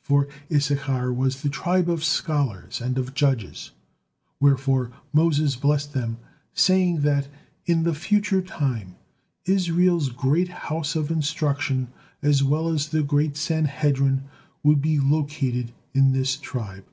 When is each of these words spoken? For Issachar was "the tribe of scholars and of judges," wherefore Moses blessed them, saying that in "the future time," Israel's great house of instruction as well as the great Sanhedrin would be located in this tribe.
For 0.00 0.28
Issachar 0.50 1.12
was 1.12 1.42
"the 1.42 1.50
tribe 1.50 1.90
of 1.90 2.04
scholars 2.04 2.80
and 2.80 2.96
of 2.96 3.12
judges," 3.12 3.72
wherefore 4.40 4.90
Moses 5.12 5.56
blessed 5.56 5.92
them, 5.92 6.16
saying 6.54 7.02
that 7.02 7.28
in 7.66 7.82
"the 7.82 7.92
future 7.92 8.40
time," 8.40 8.96
Israel's 9.44 10.08
great 10.08 10.48
house 10.48 10.96
of 10.96 11.10
instruction 11.10 11.88
as 12.22 12.42
well 12.42 12.70
as 12.70 12.88
the 12.88 13.02
great 13.02 13.36
Sanhedrin 13.36 14.22
would 14.62 14.80
be 14.80 14.98
located 14.98 15.70
in 15.92 16.12
this 16.14 16.36
tribe. 16.36 16.86